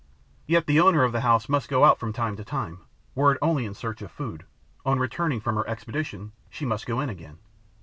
[0.47, 2.79] Yet the owner of the house must go out from time to time,
[3.13, 4.45] were it only in search of food;
[4.83, 7.37] on returning from her expedition, she must go in again.